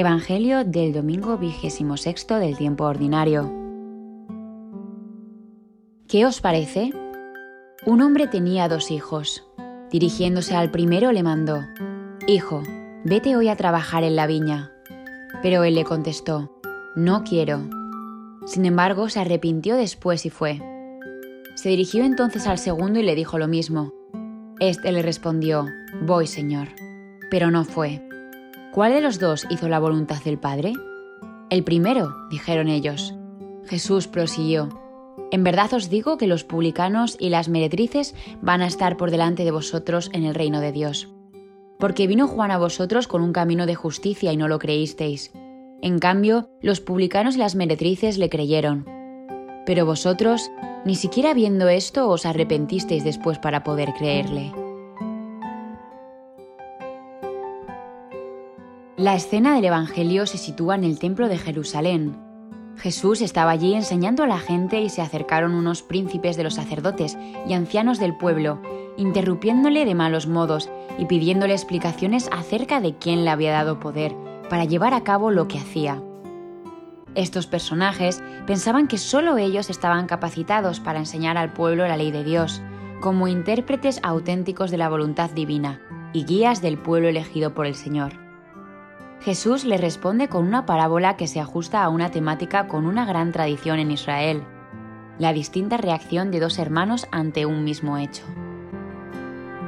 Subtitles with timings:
[0.00, 3.52] Evangelio del domingo vigésimo sexto del tiempo ordinario.
[6.08, 6.90] ¿Qué os parece?
[7.84, 9.46] Un hombre tenía dos hijos.
[9.90, 11.60] Dirigiéndose al primero le mandó,
[12.26, 12.62] Hijo,
[13.04, 14.72] vete hoy a trabajar en la viña.
[15.42, 16.50] Pero él le contestó,
[16.96, 17.60] No quiero.
[18.46, 20.62] Sin embargo, se arrepintió después y fue.
[21.56, 23.92] Se dirigió entonces al segundo y le dijo lo mismo.
[24.60, 25.66] Este le respondió,
[26.00, 26.68] Voy, Señor.
[27.30, 28.09] Pero no fue.
[28.72, 30.74] ¿Cuál de los dos hizo la voluntad del Padre?
[31.50, 33.16] El primero, dijeron ellos.
[33.66, 34.68] Jesús prosiguió.
[35.32, 39.44] En verdad os digo que los publicanos y las meretrices van a estar por delante
[39.44, 41.08] de vosotros en el reino de Dios.
[41.80, 45.32] Porque vino Juan a vosotros con un camino de justicia y no lo creísteis.
[45.82, 48.86] En cambio, los publicanos y las meretrices le creyeron.
[49.66, 50.48] Pero vosotros,
[50.84, 54.52] ni siquiera viendo esto, os arrepentisteis después para poder creerle.
[59.00, 62.18] La escena del Evangelio se sitúa en el templo de Jerusalén.
[62.76, 67.16] Jesús estaba allí enseñando a la gente y se acercaron unos príncipes de los sacerdotes
[67.48, 68.60] y ancianos del pueblo,
[68.98, 74.14] interrumpiéndole de malos modos y pidiéndole explicaciones acerca de quién le había dado poder
[74.50, 76.02] para llevar a cabo lo que hacía.
[77.14, 82.22] Estos personajes pensaban que solo ellos estaban capacitados para enseñar al pueblo la ley de
[82.22, 82.60] Dios,
[83.00, 85.80] como intérpretes auténticos de la voluntad divina
[86.12, 88.29] y guías del pueblo elegido por el Señor.
[89.20, 93.32] Jesús les responde con una parábola que se ajusta a una temática con una gran
[93.32, 94.42] tradición en Israel,
[95.18, 98.24] la distinta reacción de dos hermanos ante un mismo hecho.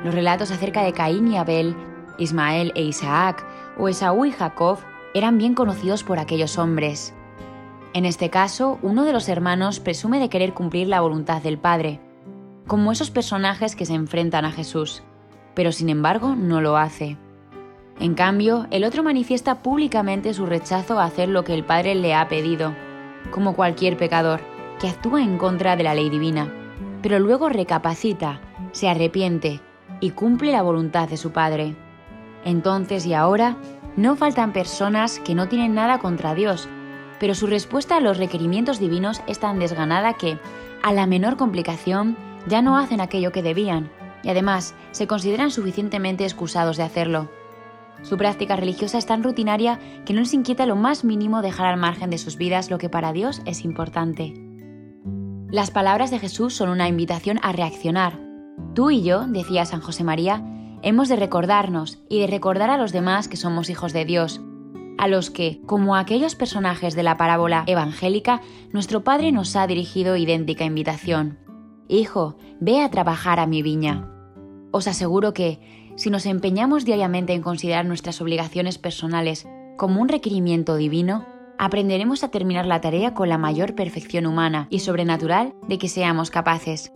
[0.05, 1.77] Los relatos acerca de Caín y Abel,
[2.19, 3.45] Ismael e Isaac,
[3.79, 4.79] o Esaú y Jacob
[5.15, 7.15] eran bien conocidos por aquellos hombres,
[7.95, 12.01] en este caso, uno de los hermanos presume de querer cumplir la voluntad del Padre,
[12.67, 15.03] como esos personajes que se enfrentan a Jesús,
[15.55, 17.19] pero sin embargo no lo hace.
[18.01, 22.15] En cambio, el otro manifiesta públicamente su rechazo a hacer lo que el Padre le
[22.15, 22.75] ha pedido,
[23.31, 24.41] como cualquier pecador
[24.81, 26.53] que actúa en contra de la ley divina,
[27.03, 28.41] pero luego recapacita,
[28.73, 29.61] se arrepiente
[30.01, 31.77] y cumple la voluntad de su Padre.
[32.45, 33.57] Entonces y ahora,
[33.97, 36.69] no faltan personas que no tienen nada contra Dios,
[37.21, 40.39] pero su respuesta a los requerimientos divinos es tan desganada que,
[40.83, 42.17] a la menor complicación,
[42.49, 43.91] ya no hacen aquello que debían,
[44.25, 47.29] y además se consideran suficientemente excusados de hacerlo.
[48.03, 51.79] Su práctica religiosa es tan rutinaria que no les inquieta lo más mínimo dejar al
[51.79, 54.35] margen de sus vidas lo que para Dios es importante.
[55.51, 58.19] Las palabras de Jesús son una invitación a reaccionar.
[58.75, 60.43] Tú y yo, decía San José María,
[60.83, 64.41] hemos de recordarnos y de recordar a los demás que somos hijos de Dios,
[64.99, 68.41] a los que, como aquellos personajes de la parábola evangélica,
[68.73, 71.39] nuestro Padre nos ha dirigido idéntica invitación.
[71.89, 74.09] Hijo, ve a trabajar a mi viña.
[74.71, 75.61] Os aseguro que,
[75.97, 81.27] si nos empeñamos diariamente en considerar nuestras obligaciones personales como un requerimiento divino,
[81.59, 86.31] aprenderemos a terminar la tarea con la mayor perfección humana y sobrenatural de que seamos
[86.31, 86.93] capaces.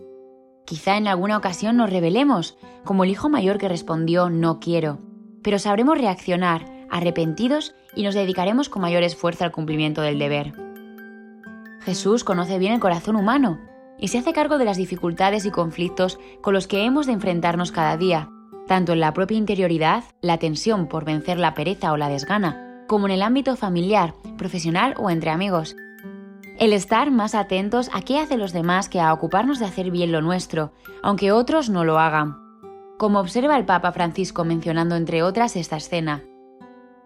[0.65, 4.99] Quizá en alguna ocasión nos rebelemos, como el hijo mayor que respondió no quiero,
[5.41, 10.53] pero sabremos reaccionar arrepentidos y nos dedicaremos con mayor esfuerzo al cumplimiento del deber.
[11.81, 13.59] Jesús conoce bien el corazón humano
[13.97, 17.71] y se hace cargo de las dificultades y conflictos con los que hemos de enfrentarnos
[17.71, 18.29] cada día,
[18.67, 23.07] tanto en la propia interioridad, la tensión por vencer la pereza o la desgana, como
[23.07, 25.75] en el ámbito familiar, profesional o entre amigos.
[26.59, 30.11] El estar más atentos a qué hacen los demás que a ocuparnos de hacer bien
[30.11, 30.73] lo nuestro,
[31.03, 32.37] aunque otros no lo hagan.
[32.97, 36.23] Como observa el Papa Francisco mencionando entre otras esta escena,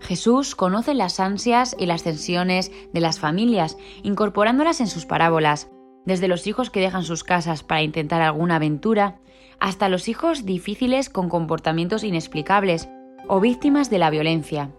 [0.01, 5.69] Jesús conoce las ansias y las tensiones de las familias, incorporándolas en sus parábolas,
[6.05, 9.19] desde los hijos que dejan sus casas para intentar alguna aventura,
[9.61, 12.89] hasta los hijos difíciles con comportamientos inexplicables
[13.27, 14.71] o víctimas de la violencia.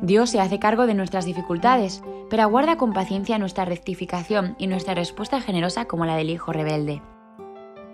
[0.00, 4.94] Dios se hace cargo de nuestras dificultades, pero aguarda con paciencia nuestra rectificación y nuestra
[4.94, 7.02] respuesta generosa como la del hijo rebelde.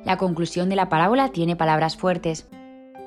[0.04, 2.46] La conclusión de la parábola tiene palabras fuertes.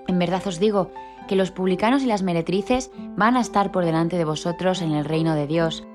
[0.07, 0.91] En verdad os digo
[1.27, 5.05] que los publicanos y las meretrices van a estar por delante de vosotros en el
[5.05, 5.85] reino de Dios.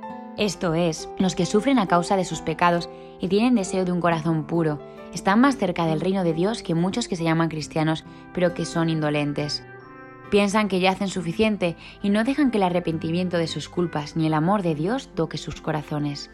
[0.40, 2.88] Esto es, los que sufren a causa de sus pecados
[3.20, 4.80] y tienen deseo de un corazón puro,
[5.12, 8.64] están más cerca del reino de Dios que muchos que se llaman cristianos, pero que
[8.64, 9.62] son indolentes.
[10.30, 14.28] Piensan que ya hacen suficiente y no dejan que el arrepentimiento de sus culpas ni
[14.28, 16.30] el amor de Dios toque sus corazones.